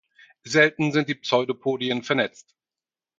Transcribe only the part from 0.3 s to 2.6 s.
Selten sind die Pseudopodien vernetzt.